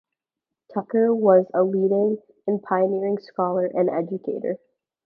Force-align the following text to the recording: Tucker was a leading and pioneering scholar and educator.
Tucker 0.73 1.13
was 1.13 1.45
a 1.53 1.63
leading 1.63 2.17
and 2.47 2.63
pioneering 2.63 3.19
scholar 3.19 3.67
and 3.71 3.87
educator. 3.87 4.57